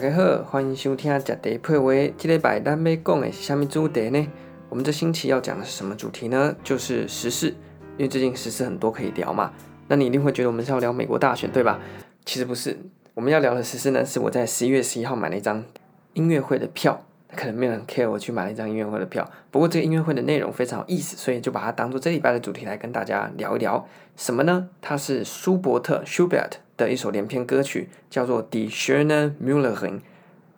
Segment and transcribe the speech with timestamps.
[0.00, 1.92] 大家好，欢迎收听《食地配话》。
[2.16, 4.28] 这礼拜咱要讲的是什么主题呢？
[4.68, 6.54] 我们这星期要讲的是什么主题呢？
[6.62, 7.48] 就是时事，
[7.96, 9.52] 因为最近时事很多可以聊嘛。
[9.88, 11.80] 那你一定会觉得我们是要聊美国大选，对吧？
[12.24, 12.78] 其实不是，
[13.14, 15.64] 我们要聊的时事呢，是我在十一月十一号买了一张
[16.12, 17.04] 音乐会的票。
[17.34, 23.84] 可能没有人 care 我去买了一张音乐会的票，不过这个音乐会的内容非常有意思，所以就把它当做这礼拜的主题来跟大家聊一聊。
[24.14, 24.68] 什么呢？
[24.80, 29.74] 它是舒伯特 （Schubert） 的一首连篇歌曲，叫做《Die schöne Müllerin》，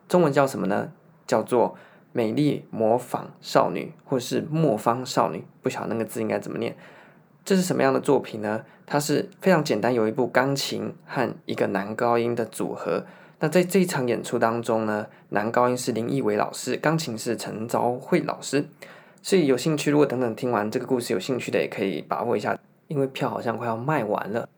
[0.08, 0.92] 中文叫什么呢？
[1.26, 1.70] 叫做
[2.12, 6.76] 《美丽模仿少女》或是《磨坊少女》，不晓得那个字应该怎么念。
[7.44, 8.64] 这是什么样的作品呢？
[8.84, 13.06] 它是非常简单，有一部钢琴和一个男高音的组合。
[13.38, 18.66] 那在这一场演出当中呢，男高音是林义伟老师，钢琴是陈昭慧老师。
[19.22, 24.48] 所以有兴趣，如果等等听完这个故事有兴趣的，也可以把握一下，因为票好像快要卖完了。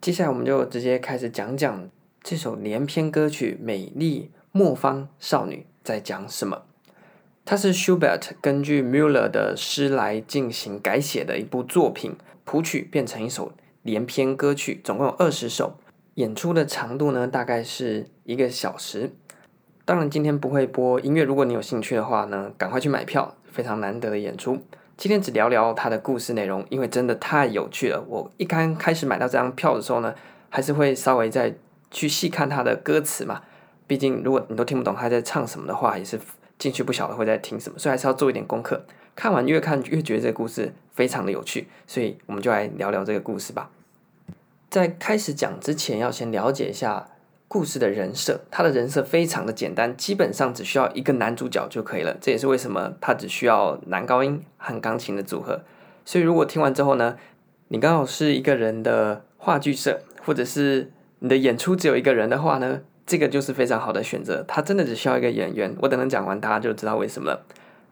[0.00, 1.88] 接下来我们就直接开始讲讲
[2.22, 6.62] 这首连篇歌曲《美丽磨坊少女》在讲什么。
[7.44, 13.52] 它是 Schubert 根据 Müller 的诗来进行改写的一部作品，谱曲变成一首
[13.82, 15.78] 连篇歌曲，总共有二十首。
[16.14, 19.12] 演出的长度呢，大概是一个小时。
[19.84, 21.22] 当然，今天不会播音乐。
[21.22, 24.58] 如果你有兴趣的话呢，赶快去买票，非常难得的演出。
[24.96, 28.02] 今天只聊聊它的故事内容，因为真的太有趣了。
[28.08, 30.14] 我一刚开始买到这张票的时候呢，
[30.48, 31.54] 还是会稍微再
[31.90, 33.42] 去细看它的歌词嘛。
[33.86, 36.18] 毕竟，如果你都听不懂他在唱什么的话，也是
[36.58, 38.84] 进去不晓得会在听什么，所以还是要做一点功课。
[39.14, 43.70] 看完越看越觉得这个故事非常的有趣，所以我们就来聊聊这个故事吧。
[44.70, 47.06] 在开始讲之前，要先了解一下
[47.48, 48.40] 故事的人设。
[48.50, 52.16] 他的人设非常的简单，基本上只需要一个男主角就可以了。
[52.20, 55.62] 这也是为什么他只需要男高音和钢琴的组合。
[56.04, 57.16] 所以，如果听完之后呢，
[57.68, 64.44] 你刚好是一个人的话剧社，或者是你的演出只有一个人的话呢，这个就是非常好的选择。
[64.46, 65.74] 他真的只需要一个演员。
[65.80, 67.44] 我等等讲完，大家就知道为什么了。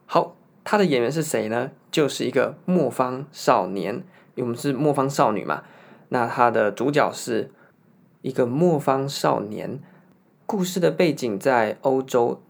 [0.06, 1.70] 好，他的演员是谁呢？
[1.90, 3.94] 就是一个磨坊少年，
[4.34, 5.62] 因为我们是磨坊少女嘛。
[6.10, 7.50] 那他的主角是
[8.24, 9.78] 一个磨坊少年，
[10.46, 12.40] 故事的背景在欧洲，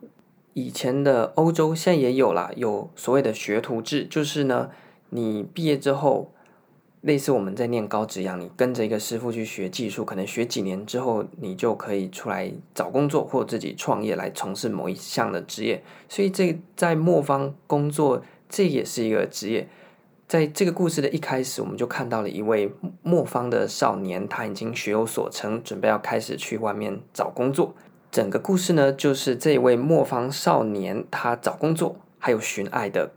[0.52, 4.70] 以前的欧洲现在也有啦，有所谓的学徒制，就是呢，
[5.10, 6.30] 你毕业之后，
[7.00, 19.68] 类似我们在念高职一样，你跟着一个师傅去学技术，可能学几年之后，你就可以出来找工作或自己创业来从事某一项的职业，所以这在磨坊工作，这也是一个职业。
[20.34, 22.74] 在这个故事的一开始，我们就看到了一位
[23.04, 27.72] 磨坊的少年，他已经学有所成，准备要开始去外面找工作。
[28.10, 33.12] 整个故事呢，就是这位磨坊少年他找工作还有寻爱的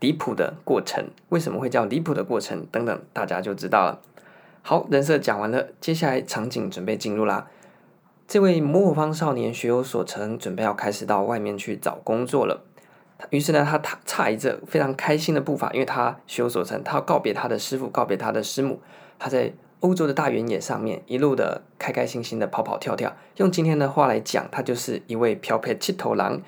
[0.00, 1.10] 离谱的过程。
[1.28, 2.64] 为什么会叫离谱的过程？
[2.72, 4.00] 等等，大家就知道了。
[4.62, 7.50] 好，人设讲完了，接下来场景准备进入啦。
[8.26, 12.64] 这位磨坊少年学有所成，准备要开始到外面去找工作了。
[13.30, 18.80] 于是呢，他踏踩着非常开心的步伐，因为他学有所成，他要告别他的师傅，告别他的师母。
[19.18, 23.14] 他在欧洲的大原野上面一路的开开心心的跑跑跳跳。
[23.36, 26.42] 用今天的话来讲，他就是一位漂配七头狼。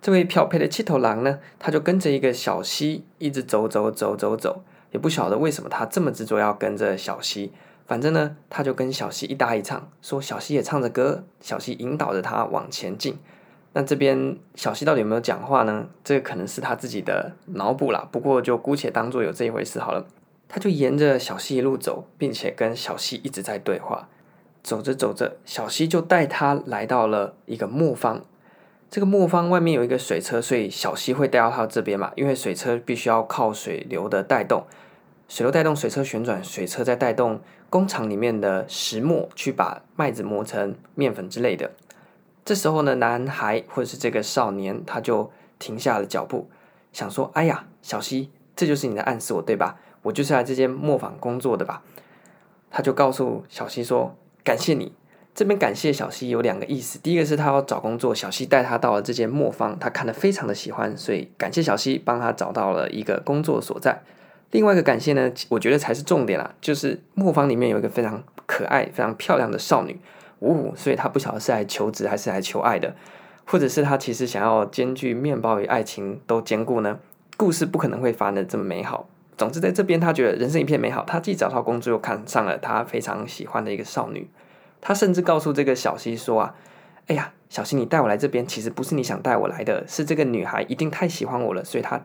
[0.00, 7.52] 这位漂配的七头狼呢，他就跟着一个小溪一直走走走走走，也不晓得为什么他这么执着要跟着小溪。
[7.86, 13.18] 反正呢，他就跟小溪一搭一唱，说小溪也唱着歌，小溪引导着他往前进。
[13.74, 15.88] 那这边小溪到底有没有讲话呢？
[16.02, 20.06] 这个可能是他自己的脑补啦，不过就姑且当做有这一回事好了。
[20.48, 24.08] 他就沿着小溪一路走，并且跟小溪一直在对话。
[24.62, 28.24] 走着走着，小溪就带他来到了一个磨坊。
[28.88, 34.64] 这个磨坊外面有一个水车，所以小溪会带到他这边嘛，因为水车必须要靠水流的带动，
[35.28, 41.72] 水流带动水车旋转，水车再带动工厂里面的石磨去把麦子磨成面粉之类的。
[42.44, 46.48] 这时候呢，男孩或者是这个少年，他就停下了脚步，
[46.92, 49.78] 想说：“哎呀，小溪，这就是你的暗示我对吧？
[50.02, 51.82] 我就是来这间磨坊工作的吧？”
[52.70, 54.14] 他就告诉小溪说
[54.44, 54.92] ：“感谢你。”
[55.34, 64.02] 这边感谢小溪有两个意思，第一个是他要找工作，小溪带他到了这间磨坊，他看得非常的喜欢，所以感谢小溪帮他找到了一个工作所在。
[64.52, 69.98] 另外一个感谢呢，我觉得才是重点啦，就是磨坊里面有一个非常可爱、非常漂亮的少女。
[70.44, 72.94] 五五，所以他不晓得是来求职还是来求爱的，
[73.46, 76.98] 或者是他其实想要兼具面包与爱情都兼顾呢？
[77.36, 79.08] 故事不可能会发展的这么美好。
[79.36, 81.04] 总之，在这边他觉得人生一片美好。
[81.04, 84.28] 他既找到工作，又看上了他非常喜欢的一个少女。
[84.80, 86.54] 他甚至告诉这个小溪说：“啊，
[87.08, 92.00] 哎呀，小溪，你带我来这边，其实不是你想带我来的，是这个女孩一定太喜欢我了，所以她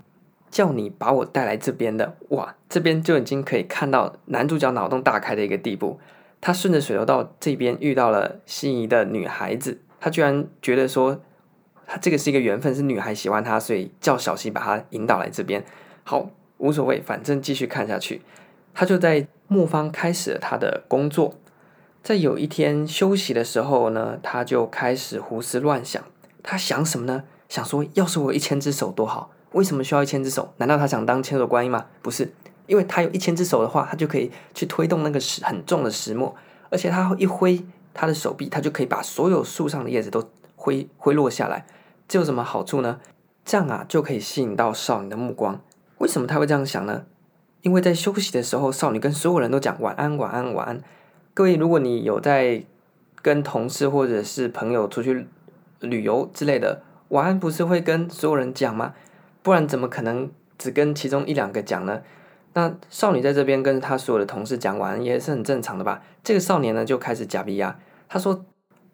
[0.50, 6.00] 叫你把我带来这边的。”哇，这边就已经可以看到男主角脑洞大开的一个地步。
[6.42, 11.20] 他顺着水流到这边遇到了心仪的女孩子，他居然觉得说，
[11.86, 15.64] 他这个是一个缘分，是女孩喜欢他，所以叫小溪把他引导来这边。
[16.04, 18.22] 好，无所谓，反正继续看下去。
[18.74, 21.36] 他就在磨坊开始了他的工作。
[22.02, 26.02] 在有一天休息的时候呢，他就开始胡思乱想。
[26.42, 27.26] 他想什么呢？
[27.50, 29.32] 想说，要是我有一千只手多好。
[29.52, 30.54] 为什么需要一千只手？
[30.58, 31.88] 难道他想当千手观音吗？
[32.02, 32.32] 不是，
[32.70, 36.36] 因为他有一千只手的话，他就可以去推动那个石很重的石磨，
[36.70, 37.60] 而且他一挥
[37.96, 41.66] 他的手臂，他就可以把所有树上的叶子都挥挥落下来。
[42.08, 43.00] 这有什么好处呢？
[43.44, 45.60] 这样啊，就可以吸引到少女的目光。
[45.98, 47.06] 为什么他会这样想呢？
[47.64, 50.82] 因为在休息的时候，少女跟所有人都讲晚安，晚安，晚安。
[51.34, 52.64] 各位，如果你有在
[53.24, 55.28] 跟同事或者是朋友出去
[55.80, 58.94] 旅游之类的，晚安不是会跟所有人讲吗？
[59.42, 60.30] 不然怎么可能
[60.60, 62.02] 只跟其中一两个讲呢？
[62.54, 66.02] 那少女在这边跟她所有的同事讲晚安也是很正常的吧？
[66.24, 68.44] 这个少年呢就开始假逼啊，他说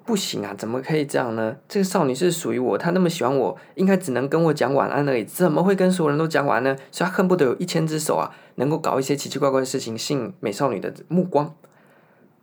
[0.05, 1.55] 不行啊，怎么可以这样呢？
[1.67, 6.75] 这个少女是属于我，她那么喜欢我，应该只能跟我讲晚安而已，怎么会跟所有人都讲晚安呢？
[6.91, 11.55] 所以他恨不得有一千只手啊，能够搞一些奇奇怪怪的事情，吸引美少女的目光。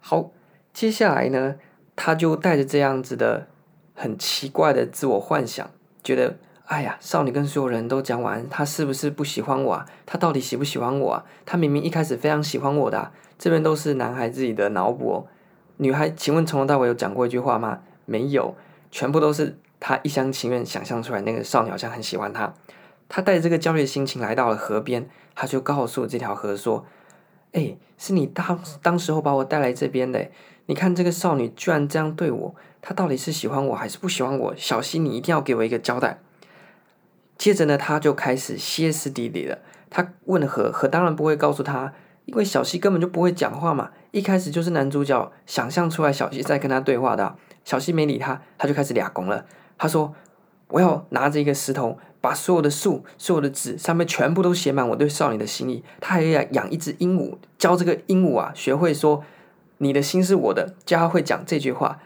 [0.01, 0.31] 好，
[0.73, 1.57] 接下来呢，
[1.95, 3.47] 他就带着这样子的
[3.95, 5.71] 很奇怪的自我幻想，
[6.03, 6.37] 觉得。
[6.73, 9.87] 哎呀，少女跟所有人都讲完，她，是不是不喜欢我啊？
[10.07, 11.25] 她到底喜不喜欢我啊？
[11.45, 15.27] 她明明一开始非常喜欢我的啊，这边都是男孩自己的脑补哦。
[15.77, 17.81] 女孩，请问从头到尾有讲过一句话吗？
[18.07, 18.57] 没有，
[18.91, 21.21] 全部都是他一厢情愿想象出来。
[21.21, 22.55] 那个少女好像很喜欢他，
[23.07, 26.87] 他带着这个焦虑的心情来到了河边，他就告诉这条河说
[27.53, 30.31] ：“哎，是你当当时候把我带来这边的，
[30.65, 34.55] 你看这个少女居然这样对我，她到底是喜欢我还是不喜欢我？
[34.57, 36.21] 小溪，你一定要给我一个交代。”
[37.43, 39.59] 接着呢，他就开始歇斯底里了。
[39.91, 41.93] 他问何何当然不会告诉他，
[42.27, 43.91] 因为小西根本就不会讲话嘛。
[44.13, 47.35] 一开始就是男主角想象出来小西在跟他对话的。
[47.65, 49.45] 小西没理他，他就开始俩拱了。
[49.77, 50.15] 他说
[50.71, 55.83] ：“我要拿着一个石头，把所有的树、所有的纸上面全部都写满我对少女的心意。
[56.01, 59.25] 他还要养一只鹦鹉，教这个鹦鹉啊学会说
[59.79, 61.99] 你的心是我的，教他会讲这句话。”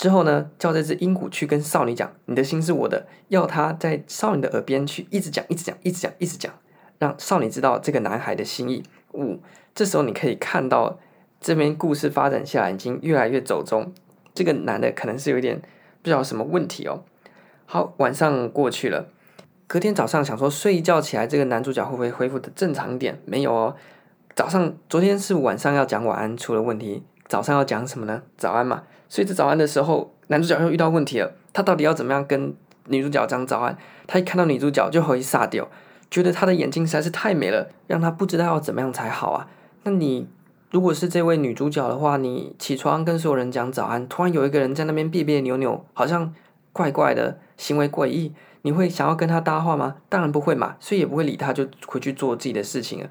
[0.00, 6.50] 之后呢，叫这只鹦鹉去跟少女讲：“你的心是我的。”要他在少女的耳边去一直讲，一直讲，一直讲，一直讲，
[6.98, 8.82] 让少女知道这个男孩的心意。
[9.12, 9.40] 五、
[9.74, 10.98] 这时候你可以看到
[11.38, 13.92] 这边故事发展下来已经越来越走中。
[14.32, 17.04] 这个男的可能是有点不知道什么问题哦。
[17.66, 19.08] 好，晚上过去了，
[19.66, 23.20] 隔天早上想说睡一觉起来，这个男主角会不会恢复的正常一点？
[23.26, 23.76] 没有哦。
[24.34, 28.22] 早上昨天是晚上要讲晚安出了问题，早上要讲什么呢？
[28.36, 28.82] 早安嘛。
[29.08, 31.32] 所以这早安的时候，男主角又遇到问题了。
[31.52, 32.52] 他到底要怎么样跟
[32.86, 33.78] 女主角讲早安？
[34.08, 35.68] 他一看到女主角就会撒掉，
[36.10, 39.48] 觉得她的眼睛实在是太美了，让他不知道要怎么样才好啊。
[39.84, 40.28] 那你
[40.72, 46.34] 如果是这位女主角的话，你起床跟所有人讲早安，突然有一个人在那边别别扭扭，好像
[46.72, 49.96] 怪怪的行为诡异，你会想要跟他搭话吗？
[50.08, 53.10] 当然不会嘛，所以也不会理他，就回去做自己的事情了。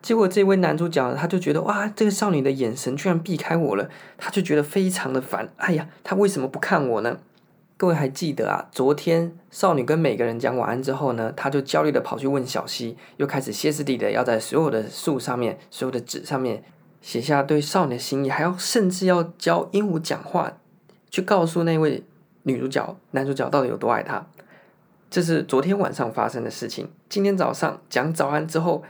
[0.00, 5.48] 结果这位男主角他就觉得哇，这个少女的眼神居然避开我了，他就觉得非常的烦。
[5.56, 7.18] 哎呀，他为什么不看我呢？
[7.76, 8.68] 各位还记得啊？
[8.70, 16.62] 昨天少女跟每个人讲晚安之后呢，他就焦虑的跑去问小溪，又开始歇斯底里的要在所有的树上面、所有的纸上面
[17.02, 20.52] 写下对少女的心意，还要甚至要教鹦鹉讲话，
[21.10, 22.04] 去告诉那位
[22.44, 24.24] 女主角、男主角到底有多爱她。
[25.10, 26.88] 这是昨天晚上发生的事情。
[27.08, 28.84] 今天早上讲早安之后。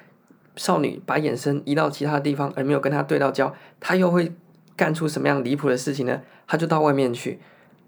[0.58, 4.34] 少女把眼神移到其他地方，而没有跟他对到焦，他又会
[4.76, 6.20] 干出什么样离谱的事情呢？
[6.48, 7.38] 他就到外面去，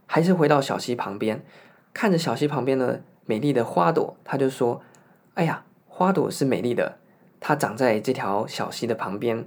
[0.06, 1.44] 还是回到小溪旁边，
[1.92, 4.80] 看着小溪旁边的美丽的花朵，他就说
[5.34, 6.98] ：“哎呀，花朵是美丽的，
[7.40, 9.44] 它长在这条小溪的旁边。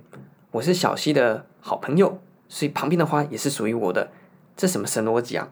[0.51, 4.11] 我是小溪的好朋友，所以旁边的花也是属于我的。
[4.57, 5.49] 这什么神逻辑啊？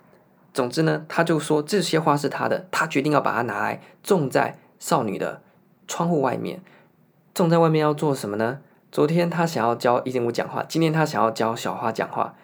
[0.53, 5.41] 总之呢，他就说这些花是他的，他决定要把它拿来种在少女的
[5.87, 6.61] 窗户外面。”
[7.33, 8.59] 种在外面要做什么呢？
[8.91, 12.35] 昨天他想要教鹦鹉讲话，今天他想要教小花讲话，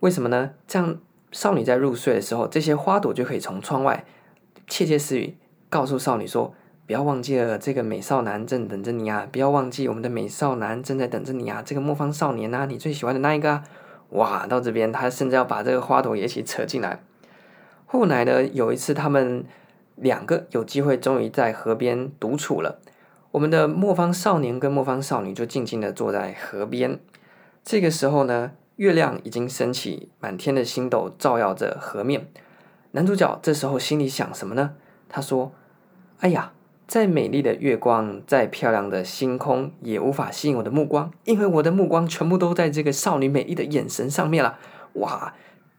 [0.00, 0.50] 为什么呢？
[0.68, 0.96] 这样
[1.32, 4.04] 少女在入睡的时候，这些花朵就可以从窗外
[4.68, 5.36] 窃窃私语，
[5.68, 6.54] 告诉少女说
[6.86, 9.26] ：“不要忘记了，这个美少男正等着你啊！
[9.32, 11.60] 不要忘记，我们的美少男正在等着你啊！
[11.66, 13.64] 这个磨坊少年啊，你最喜欢的那一个啊！”
[14.10, 17.02] 哇，到这边他甚至要把这个花朵也一起扯进来。
[17.86, 19.44] 后来呢，有一次他们
[19.96, 22.78] 两个有机会，终于在河边独处了。
[23.34, 27.00] 我们的磨坊少年跟磨坊少女就静静地坐在河边。
[27.64, 32.28] 这个时候呢，月亮已经升起，满天的星斗照耀着河面。
[32.92, 34.74] 男主角这时候心里想什么呢？
[35.08, 35.52] 他说
[36.20, 36.52] ：“哎呀，
[36.86, 44.60] 再美丽的月光，再漂亮的星空，也无法吸引我的目光，因为我的目光全部都在这个少女美丽的眼神上面了。”
[44.94, 45.34] 哇，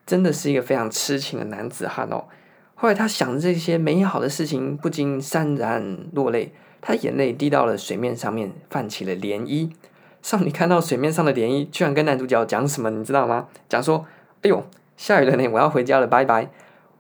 [0.06, 2.26] 真的是一个非常痴情的男子汉哦。
[2.74, 6.54] 后来他想着这些美好的事情，不禁潸然落泪，
[6.88, 9.72] 他眼泪滴到了水面上面，泛起了涟漪。
[10.22, 13.48] 少女看到水面上的涟漪，居然跟男主角讲什么，你知道吗？
[13.68, 14.06] 讲说
[14.44, 14.64] ：“哎呦，
[14.96, 16.52] 下雨了呢，我要回家了，拜拜。”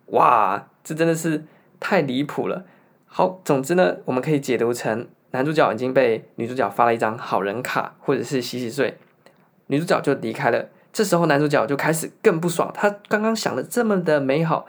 [0.09, 1.45] 哇，这真的是
[1.79, 2.65] 太离谱了。
[3.05, 8.97] 好，总之呢，我们可以解读成男主角已经被女主角发了一张好人卡，或者是洗洗睡，
[9.67, 10.65] 女主角就离开了。
[10.91, 14.65] 这时候男主角就开始更不爽，他刚刚想的这么的美好，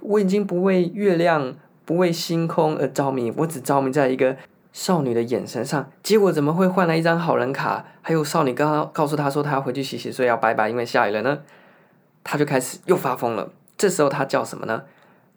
[0.00, 1.54] 我已经不为月亮、
[1.88, 4.36] 不为星空而着迷，我只着迷在一个。
[4.70, 7.86] 少女的眼神上，结果怎么会换来一张好人卡？
[8.02, 11.38] 还有少女刚刚告诉他说他要回去洗洗睡，要拜拜，因为下雨了呢。
[12.22, 13.50] 他就开始又发疯了。
[13.78, 14.82] 这时候他叫什么呢？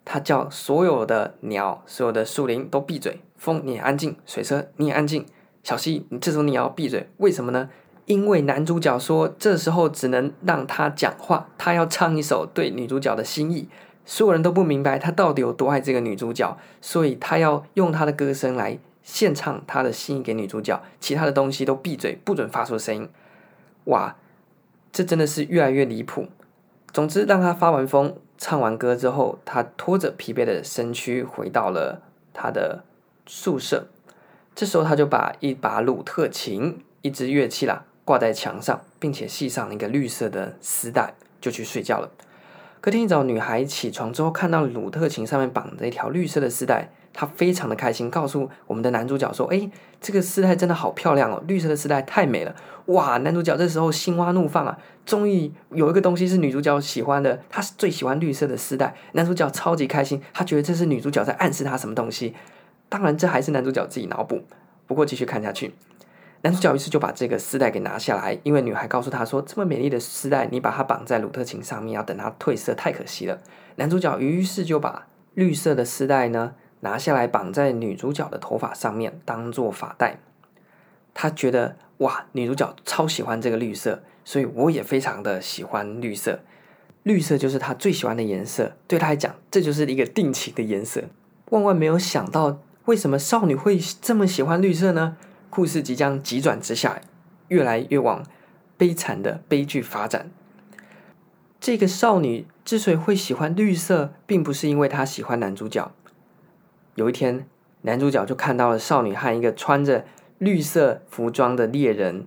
[0.04, 5.24] 他叫所有的鸟、所有的树林都闭嘴，风你也安静，水车你也安静，
[5.64, 7.08] 小溪你这时候你要闭嘴。
[7.16, 7.70] 为什么呢？
[8.04, 13.68] 因为男主角说这时候只能让他讲话，他要唱一首对女主角的心意。
[14.04, 18.78] 所有人都不明白他到底有多爱这个女主角，所以他要用他的歌声来。
[19.04, 23.08] 献唱他的心意给女主角，其他的东西都闭嘴，不准发出声音。
[23.86, 24.14] 哇，
[24.92, 26.28] 这真的是越来越离谱。
[26.92, 32.00] 总之，让他发完疯，唱完歌之后，他拖着疲惫的身躯回到了
[32.32, 32.84] 他的
[33.26, 33.88] 宿舍。
[34.54, 42.08] 这时候，他就把一把鲁特琴，一支乐器啦，挂在墙上，并且系上一个绿色的丝带，就去睡觉了。
[42.82, 46.90] 隔天一早，女孩起床之后，看到鲁特琴上面绑着一条绿色的丝带。
[47.12, 49.70] 她非常的开心，告诉我们的男主角说：“诶，
[50.00, 52.52] 这个丝带真的好漂亮哦，绿色的丝带太美了！”
[52.86, 58.92] 哇，男主角这时候心花怒放啊，终于有一个东西是女主角喜欢的，他是最喜欢绿色的丝带。
[59.12, 62.34] 男主角超级开心，他觉得这是女主角在暗示他什么东西。
[62.88, 64.42] 当然，这还是男主角自己脑补。
[64.88, 65.72] 不过继续看下去，
[66.42, 73.38] 男主角于是就把这个丝带给拿下来，因为女孩告诉他说：“这么美丽的丝带，你把它绑在鲁特琴上面，要等它褪色，太可惜了。”
[73.76, 76.54] 男主角于是就把绿色的丝带呢。
[76.84, 80.18] 拿下来绑在女主角的头发上面，当做发带。
[81.14, 86.40] 他觉得哇，女主角超喜欢这个绿色，所以我也非常的喜欢绿色。
[87.04, 91.04] 绿色就是他最喜欢的颜色，对他来讲，这就是一个定情的颜色。
[91.50, 95.16] 万万没有想到，为什么少女会这么喜欢绿色呢？
[95.54, 96.98] 故事即将急转直下，
[97.48, 98.24] 越来越往
[98.78, 100.30] 悲惨的悲剧发展。
[101.60, 105.92] 这个少女之所以会喜欢绿色，并不是因为她喜欢男主角。
[106.94, 107.46] 有一天，
[107.82, 110.06] 男主角就看到了少女和一个穿着
[110.38, 112.26] 绿色服装的猎人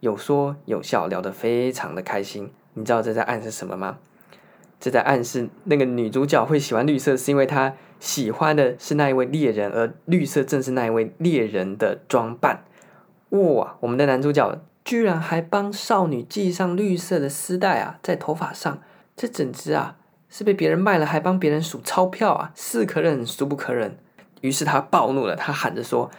[0.00, 2.50] 有说有笑，聊得非常的开心。
[2.72, 3.98] 你知道这在暗示什么吗？
[4.80, 12.64] 这在暗示那个女主角会喜欢绿色，是因为她喜欢的是那一位猎人，而绿色正是那一位猎人的装扮。
[13.28, 13.76] 哇！
[13.78, 18.80] 我们的男主角居然还帮少女系上绿色的丝带啊，在头发上，
[19.14, 19.96] 这简直啊！
[20.28, 22.52] 是被别人卖了，还帮别人数钞票啊！
[22.56, 23.96] 是可忍，孰不可忍。
[24.40, 26.10] 于是他暴怒了，他喊着说：“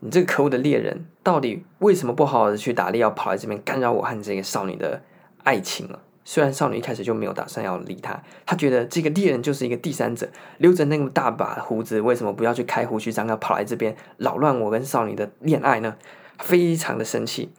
[0.00, 5.00] 你这个可恶的猎人，到底为什么不好好的去打猎，要跑来这边干扰我和这个少女的
[5.44, 15.96] 爱情了？”虽然少女一开始就没有打算要理他，他觉得这个猎人就是一个第三者，留着那么大把胡子，为什么不要去开胡须章，要跑来这边扰乱我跟少女的恋爱呢？
[16.38, 17.50] 非常的生气，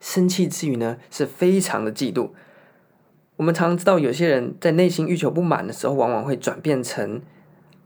[0.00, 2.30] 生气之余呢，是非常的嫉妒。
[3.36, 7.20] 我们常常知道，有些人在内心欲求不满的时候，往往会转变成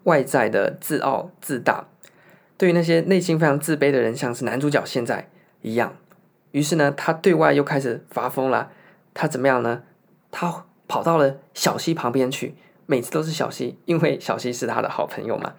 [0.05, 1.89] 外在的自傲自大。
[2.57, 5.29] 对于那些内心非常自卑的人，像是男主角现在
[5.63, 5.97] 一样，
[6.53, 8.71] 于是呢，他对外又开始发疯了。
[9.13, 9.83] 他怎么样呢？
[10.31, 12.55] 他跑到了小溪旁边去，
[12.87, 15.55] 每次都是小溪，因为小溪是他的好朋友嘛。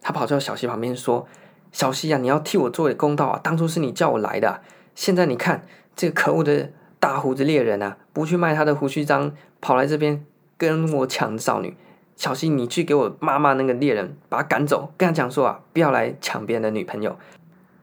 [0.00, 1.26] 他跑到小溪旁边说
[1.72, 3.40] ：“小溪啊，你要替我做点公道啊！
[3.42, 4.62] 当初是你叫我来的，
[4.94, 6.70] 现在你看这个可恶的。”
[7.00, 11.76] 大胡子猎人啊，不去卖他的胡须章，跑来这边跟我抢少女。
[12.16, 17.16] 小溪，你去给我骂骂那个猎人，把他赶走，跟他讲说啊，不要来抢别人的女朋友。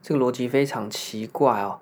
[0.02, 1.80] 这个逻辑非常奇怪哦。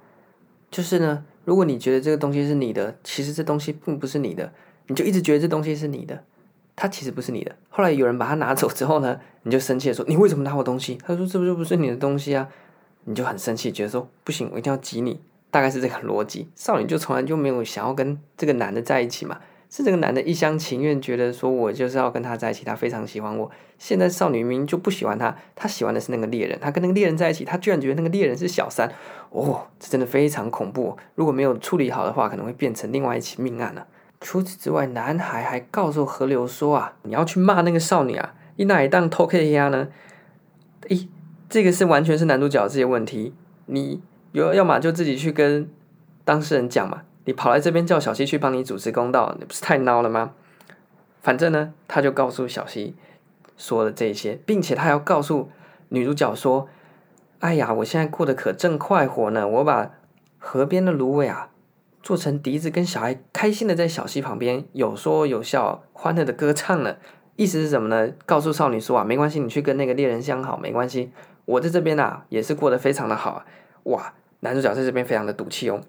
[0.71, 4.53] 就是呢，如果你觉得这个东西是你的，其实这东西并不是你的，
[4.87, 6.25] 你就一直觉得这东西是你的，
[6.75, 7.55] 它其实不是你的。
[7.69, 10.99] 后来有人把它拿走之后呢，你就生气的说，你为什么拿我东西？
[11.07, 12.49] 他说这不就不是你的东西啊？
[13.05, 15.21] 你就很生气，觉得说不行，我一定要挤你。
[15.51, 19.39] 大概是这个逻辑，少女就从来就没有想要跟这个男的在一起嘛，
[19.77, 23.51] 是这个男的一厢情愿，觉得说我就是要跟他在一起，他非常喜欢我。
[23.77, 28.89] 现在少女明明就不喜欢他，他喜欢的是那个猎人，他跟那个猎人在一起，他居然觉得那个猎人是小三，
[29.31, 30.97] 哦，这真的非常恐怖。
[31.17, 33.85] 如果没有处理好的话，可能会变成另外一起命案了。
[34.21, 39.89] 除此之外，男孩还告诉河流说啊，你要去骂那个少女啊，你哪一档偷 K 呀呢？
[40.87, 41.09] 咦，
[41.49, 43.35] 这个是完全是男主角这些问题，
[43.67, 44.01] 你。
[44.31, 45.69] 有，要么就自己去跟
[46.25, 47.03] 当事人讲嘛。
[47.25, 50.33] 你跑来这边叫小溪去帮你主持公道，你不是太孬了吗？
[51.23, 52.95] 反正呢，他就告诉小溪
[53.57, 55.51] 说了这些，并且他要告诉
[55.89, 56.69] 女主角说
[57.41, 59.91] ：“哎呀，我现在过得可正快活呢，我把
[60.39, 61.49] 河边的芦苇啊
[62.03, 66.97] 做成笛子，跟小孩开心的在小溪旁边有说有笑，欢乐的歌唱呢。
[67.37, 68.13] 意思是什么呢？
[68.27, 71.11] 告诉少女说啊，没关系，你去跟那个猎人相好，没关系，
[71.47, 73.43] 我在这边啊也是过得非常的好。
[73.85, 75.81] 哇，男主角在这边非常的赌气哦。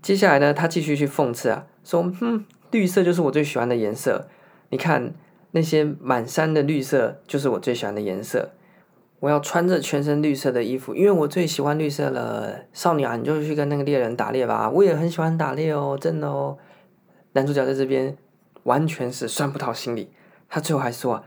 [0.00, 4.28] 接下来呢，他继续去讽刺啊，说：哼，绿色就是我最喜欢的颜色。”
[4.70, 5.14] 你看
[5.52, 8.50] 那些满山的绿色，就是我最喜欢的颜色。
[9.20, 12.60] 我要穿着全身绿色的衣服，因为我最喜欢绿色了。
[12.72, 14.70] 少女啊，你就去跟那个猎人打猎吧。
[14.70, 16.56] 我也很喜欢打猎哦，真的哦。
[17.32, 18.16] 男主角在这边
[18.62, 20.12] 完全是酸葡萄心理。
[20.48, 21.24] 他最后还说，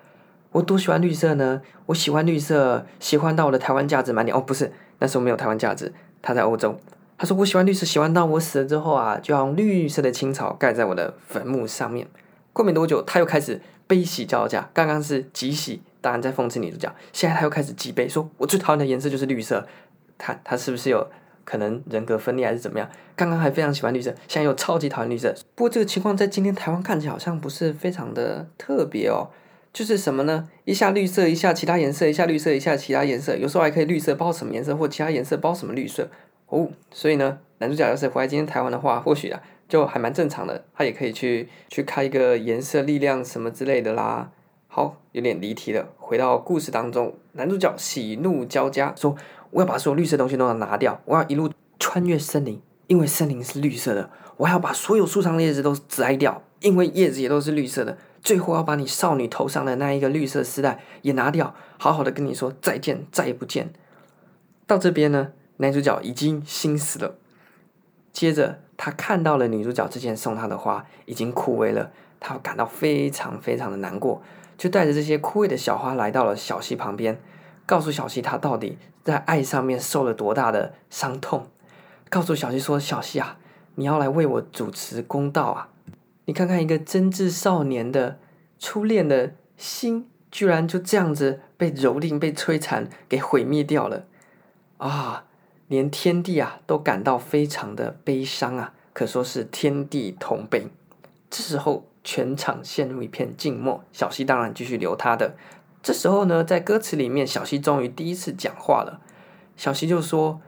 [0.54, 4.38] 我多喜欢绿色呢，我喜欢绿色，喜欢到我的台湾价值满点。
[4.38, 6.80] 哦，不是，那时候没有台湾价值，他在欧洲。
[7.22, 12.08] 他说我喜欢绿色，喜欢到我死了之后啊，就要用绿色的青草盖在我的坟墓上面。
[12.52, 14.68] 过没多久，他又开始悲喜交加。
[14.74, 16.92] 刚刚是极喜，当然在讽刺女主角。
[17.14, 19.68] 现在他又开始极悲，说我最讨厌的颜色就是绿色。
[20.18, 21.08] 他他是不是有
[21.46, 22.90] 可能人格分裂还是怎么样？
[23.16, 25.32] 刚刚还非常喜欢绿色，现在又超级讨厌绿色。
[25.54, 29.30] 不过这个情况在今天台湾看起来好像不是非常的特别哦。
[29.72, 30.50] 就是什么呢？
[30.66, 33.36] 一下绿色，一下其他颜色，一下绿色，一下其他颜色。
[33.36, 36.10] 有时候还可以绿色包什么颜色，或其他颜色包什么绿色。
[36.52, 39.42] 哦，所以呢，男主角要是回来今天台湾的话，或许啊。
[39.72, 44.30] 就还蛮正常的，他也可以去去开一个颜色力量什么之类的啦。
[44.68, 45.88] 好，有点离题了。
[45.98, 49.16] 回到故事当中，男主角喜怒交加，说
[49.52, 54.10] ：“我要把所有绿色东西都要拿掉，我要一路穿越森林，因为森林是绿色的。
[54.36, 57.98] 我还要把所有树上的叶子都摘掉，因为叶子也都是绿色的。
[58.22, 63.72] 最后要把你少女头上的那一个绿色丝带也拿掉，好好的跟你说再见，再也不见。”
[64.68, 65.32] 到这边呢，
[65.62, 67.16] 男主角已经心死了。
[68.12, 68.60] 接着。
[68.84, 74.24] 他看到了女主角之前送他的花已经枯萎了，他感到非常非常的难过，
[74.58, 77.22] 就带着这些枯萎的小花来到了小溪旁边，
[77.68, 81.46] 告诉小溪他到底在爱上面受了多大的伤痛，
[82.10, 83.38] 告诉小溪说：“小溪啊，
[83.76, 85.70] 你要来为我主持公道啊！
[86.26, 88.18] 你看看一个真挚少年的
[88.58, 94.08] 初恋的心，居然就这样子被蹂躏、被摧残、给毁灭掉了
[94.78, 95.26] 啊！”
[95.72, 100.68] 连天帝啊都感到非常的悲伤啊，可说是天地同悲。
[101.30, 105.34] 这时候全场陷入一片静默，小溪当然继续留他的。
[105.82, 109.00] 这时候呢，在歌词里面，小溪终于第一次讲话了。
[109.56, 110.42] 小溪就说：“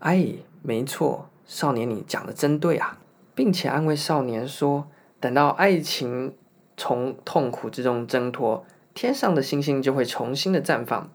[0.00, 0.28] 哎，
[0.62, 2.96] 没错，少年你讲的真对啊，
[3.34, 4.88] 并且安慰少年说，
[5.20, 6.34] 等到爱情
[6.74, 11.10] 从痛苦之中挣脱，天上的星星就会重新的绽放，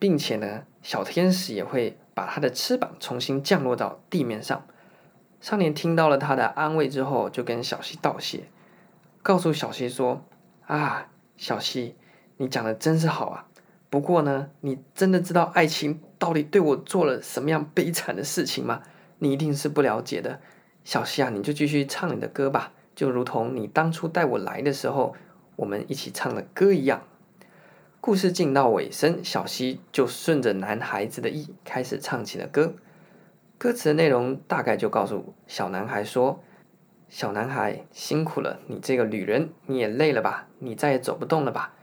[0.00, 4.66] 并且呢，小天使也会。”把他的翅膀重新降落到地面上。
[5.40, 8.50] 少年听到了他的安慰之后，就跟小溪道谢，
[9.22, 10.22] 告诉小溪说
[10.66, 11.08] ：“啊，
[11.38, 11.94] 小溪，
[12.36, 13.46] 你讲的真是好啊。
[13.88, 18.82] 不过呢，你真的知道爱情到底对我做了什么样悲惨的事情吗？
[19.20, 20.40] 你一定是不了解的。
[20.84, 25.14] 小溪啊，你就继续唱你的歌吧，就如同你当初带我来的时候，
[25.56, 27.00] 我们一起唱的歌一样。”
[28.02, 32.72] 故事进到尾声，小溪就顺着男孩子的意开始唱起了歌。
[33.58, 36.40] 歌词的内容大概就告诉小男孩说
[37.10, 40.48] ：“小男孩辛苦了，你这个旅人，你也累了吧？
[40.60, 41.74] 你再也走不动了吧？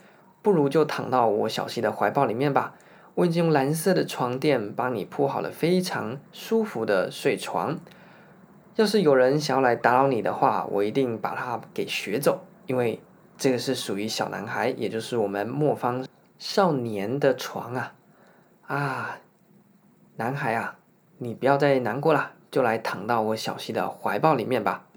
[0.41, 2.73] 不如就躺到我小溪的怀抱里面吧。
[3.13, 7.77] 我已经用蓝色的床垫帮你铺好了非常舒服的睡床。
[8.75, 12.99] 要是有人想要来打扰你的话，我一定把他给学走，因为。”
[13.37, 16.05] 这个是属于小男孩，也就是我们末方
[16.39, 17.93] 少年的床啊！
[18.65, 19.19] 啊，
[20.15, 20.79] 男孩啊，
[21.19, 24.87] 你不要再难过了，就来躺到我小溪的怀抱里面吧。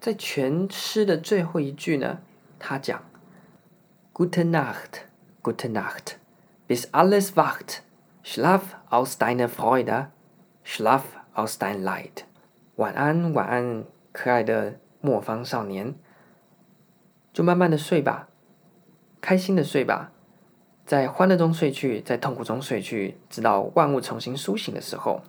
[0.00, 2.18] 在全诗的最后一句呢，
[2.58, 3.04] 他讲
[4.12, 5.02] ：“Gute Nacht,
[5.42, 6.16] Gute Nacht,
[6.66, 7.82] bis alles wacht,
[8.24, 10.06] Schlaf aus deiner Freude,
[10.64, 11.02] Schlaf
[11.34, 12.24] aus dein Leid。”
[12.74, 15.94] 晚安，晚安，可爱的末方少年。
[17.32, 18.28] 就慢慢的睡吧，
[19.20, 20.12] 开心的睡吧，
[20.84, 25.22] 在欢乐中睡去，在痛苦中睡去，直到万物重新苏醒的时候。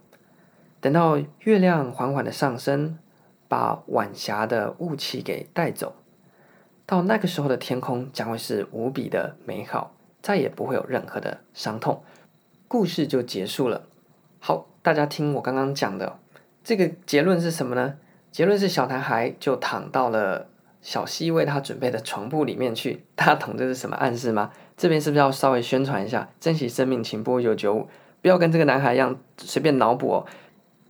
[0.82, 3.00] 等到月亮缓缓的上升，
[3.48, 5.96] 把晚霞的雾气给带走，
[6.86, 12.04] 到那个时候的天空将会是无比的美好，再也不会有任何的伤痛。
[12.68, 13.84] 故事就结束了。
[14.40, 16.20] 好，大家听我刚刚讲的
[16.66, 17.96] 这个结论是什么呢？
[18.30, 20.50] 结论是小男孩就躺到了。
[20.84, 24.52] 小溪为他准备的床铺里面去，大家懂这是什么暗示吗？
[24.76, 26.30] 这边是不是要稍微宣传一下？
[26.42, 27.88] 珍惜生命，请拨九九五，
[28.22, 30.26] 不要跟这个男孩一样随便脑补哦。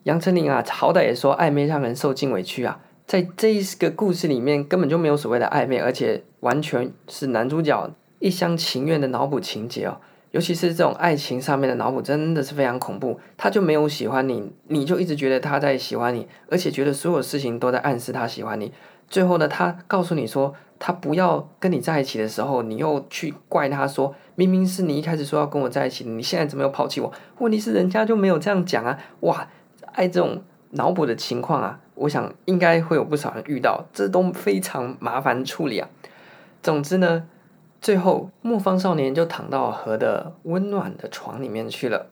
[0.04, 10.02] 杨丞琳啊，好歹也说暧昧让人受尽委屈啊，在这一个故事里面根本就没有所谓的暧昧，而且完全是男主角一厢情愿的脑补情节哦。
[10.34, 13.20] 尤其是这种爱情上面的脑补，真的是非常恐怖。
[13.38, 18.74] 他就没有喜欢你，你就一直觉得他在喜欢你，而且觉得所有事情都在暗示他喜欢你。
[19.08, 27.14] 最后呢，他告诉你说他不要跟你在一起的时候，你又去怪他说，明明是你一开始说要跟我在一起，你现在怎么又抛弃我？
[27.38, 28.98] 问题是人家就没有这样讲啊！
[29.20, 29.48] 哇，
[29.92, 30.42] 爱这种
[30.72, 35.88] 脑补的情况啊，我想应该会有不少人遇到，这都非常麻烦处理啊。
[36.64, 37.28] 总之呢。
[37.84, 42.08] 最后，木方少年就躺到河的温暖的床里面去了。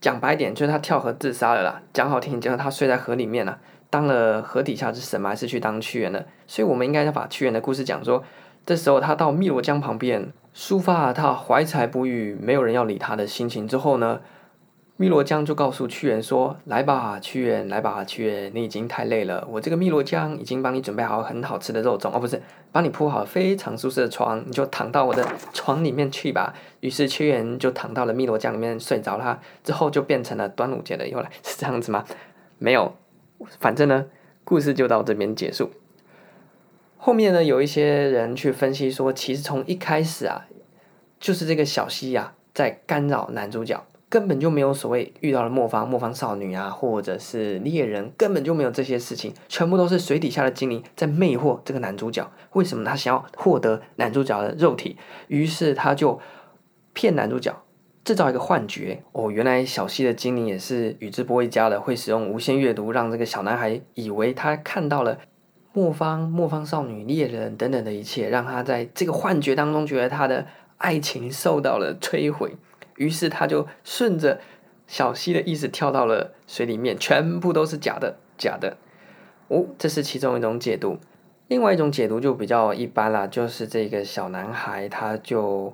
[0.00, 1.82] 讲白点，就是他跳河自杀了啦。
[1.92, 3.58] 讲好听，就是他睡在河里面了，
[3.90, 6.24] 当了河底下之神嘛，还是去当屈原了。
[6.46, 8.22] 所以，我们应该要把屈原的故事讲说，
[8.64, 14.20] 这时候他到汨罗江旁边，抒发了他怀才不遇、没有人要理他的心情之后呢，
[14.98, 19.46] 汨罗江就告诉屈原说：“来吧，屈原，来吧，屈原，你已经太累了。
[19.50, 22.40] 我这个汨罗江已经帮你准备好很好吃的肉粽，哦，不是，
[22.72, 29.38] 帮你铺好非常舒适的床，你就躺到我的床里面去吧。”于是屈原就躺到了汨罗江里面睡着了。
[29.62, 32.02] 之后就变成了端午节的由来，是这样子吗？
[32.56, 32.96] 没有，
[33.60, 34.06] 反正呢，
[34.44, 35.72] 故事就到这边结束。
[36.96, 40.46] 后面呢，有一些人去分析说，其实从一开始啊，
[41.20, 43.84] 就是这个小溪呀，在干扰男主角。
[44.08, 52.30] 根本就没有所谓遇到了磨坊磨坊少女啊，或者是猎人，根本就没有这些事情，全部都是水底下的精灵在魅惑这个男主角。
[52.52, 54.96] 为什么他想要获得男主角的肉体？
[55.26, 56.20] 于是他就
[56.92, 57.52] 骗男主角，
[58.04, 59.02] 制造一个幻觉。
[59.10, 65.18] 哦，原来小溪的精灵也是宇智波一家的，会使用无限阅读，让这个小男孩以为他看到了
[65.72, 70.46] 磨坊磨坊少女、猎人等等的一切，让他在这个幻觉当中觉得他的
[70.78, 72.56] 爱情受到了摧毁。
[72.96, 74.40] 于是他就顺着
[74.86, 78.76] 小溪的意思跳到了水里面，全部都是假的，假的。
[79.48, 80.98] 哦，这是其中一种解读。
[81.48, 85.72] 另外一种解读就比较一般啦，就是这个小男孩他就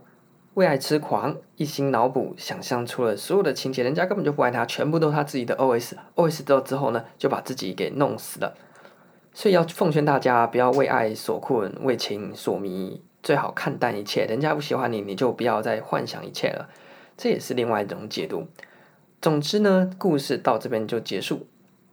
[0.54, 8.54] 为爱痴狂，一心脑补，想象出了所有的情节，人家根本就不爱他，全部都是他自己的 OS，OS 到之后呢，就把自己给弄死了。
[9.32, 14.26] 所以要奉劝大家，不要为爱所困，为情所迷，最好看淡一切。
[14.26, 16.68] 人家不喜欢你，你就不要再幻想一切了。
[17.16, 18.46] 这也是另外一种解读。
[19.20, 21.46] 总之呢，故事到这边就结束。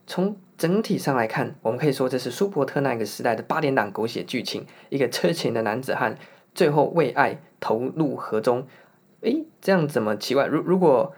[0.07, 4.65] 从整体上来看，我们可以说这是舒伯特那个时代的八点档狗血剧情。
[4.89, 6.17] 一个痴情的男子汉，
[6.55, 8.65] 最后为爱投入河中。
[9.21, 10.47] 诶，这样怎么奇怪？
[10.47, 11.13] 如如果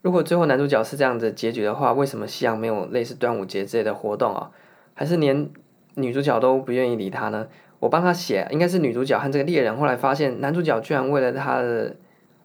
[0.00, 4.50] 如果最后男主角是这样子结局的话，为什么西洋没有类似端午节之类的活动啊？
[4.94, 5.48] 还是连
[5.94, 7.46] 女主角都不愿意理他呢？
[7.78, 11.94] 我帮他写，应该是女主角和这个猎人后来发现，男主角居然为了他的。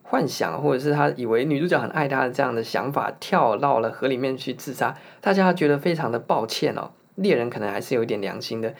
[0.09, 6.91] 幻想，或者是他以为女主角很爱他的这样的想法，跳到了河里面去自杀，大家觉得非常的抱歉哦。
[7.15, 8.73] 猎人可能还是有一点良心的，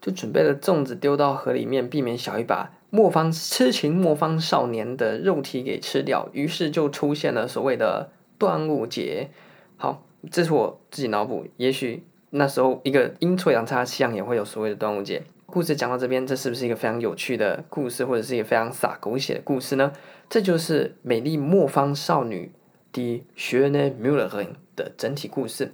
[0.00, 6.28] 就准备了粽子丢到河里面，避免小鱼把磨坊痴情磨坊少年的肉体给吃掉。
[6.32, 9.30] 于是就出现了所谓的端午节。
[9.76, 15.24] 好，这是我自己脑补，也许那时候一个阴错阳差，西洋也会有所谓的端午节。
[15.50, 19.90] 故事讲到这边，这是不是一个非常有趣的故事，或者是一个非常洒狗血的故事呢？
[20.28, 22.52] 这就是《美丽魔方少女》
[22.94, 25.72] 的 schöne Müllerin 的整体故事。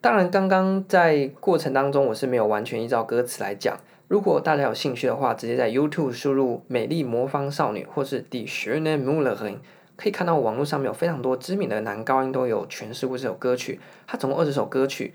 [0.00, 3.78] 当然，刚刚在过程当中，我是没有完全依照歌词来讲。
[4.08, 9.58] 如果大家有兴趣的话，直接在 YouTube 输入《美丽魔方少女》或是 Die schöne Müllerin，
[9.96, 13.78] 可以看到网络上面有非常多知名的男高音都有诠释过这首歌曲。
[14.08, 15.14] 它总共二十首歌曲。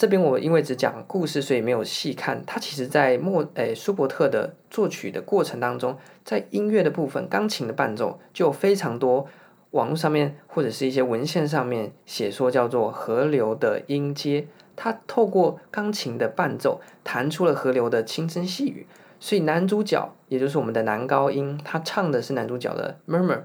[0.00, 2.42] 这边我因为只讲故事，所以没有细看。
[2.46, 9.26] 它其实，在莫诶舒伯特的作曲的过程当中，在音乐的部分，钢琴的伴奏就有非常多。
[9.72, 18.86] 网络上面或者是一些文献上面写说叫做河流的音阶，它透过钢琴的伴奏弹出了河流的轻声细语。
[19.18, 23.42] 所以男主角也就是我们的男高音，他唱的是男主角的 murmur。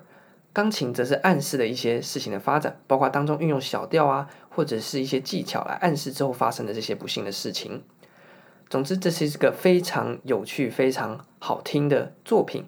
[0.55, 7.83] 钢琴则是暗示了一些事情的发展，包括当中运用小调啊，或者是一些技巧来暗示之后发生的这些不幸的事情。
[8.69, 12.63] 总之，这是一个非常有趣、非常好听的作品。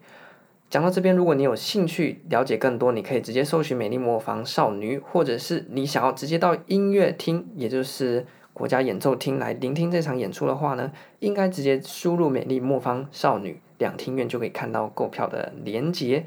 [0.70, 16.26] 讲到这边，如果你有兴趣了解更多，你可以直接搜寻《美丽魔方少女》，或者是你想要直接到音乐厅，也就是国家演奏厅来聆听这场演出的话呢，应该直接输入《美丽魔方少女》两厅院就可以看到购票的连结。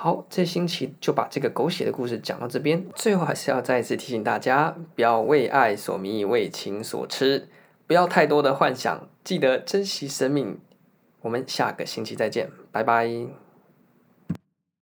[0.00, 2.86] 好，这星期就把这个狗血的故事讲到这边。
[2.94, 7.48] 最后还是要再一次提醒大家，不要为爱所迷，为情所痴，
[7.88, 10.60] 不要太多的幻想，记得珍惜生命。
[11.22, 13.47] 我们下个星期再见，拜拜。